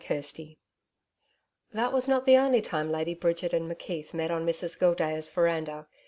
[0.03, 0.55] CHAPTER 13
[1.73, 5.85] That was not the only time Lady Bridget and McKeith met on Mrs Gildea's veranda.